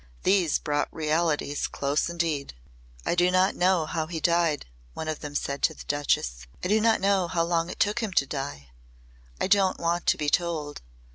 [0.23, 2.55] These brought realities close indeed.
[3.05, 6.47] "I don't know how he died," one of them said to the Duchess.
[6.63, 8.71] "I don't know how long it took him to die.
[9.39, 10.81] I don't want to be told.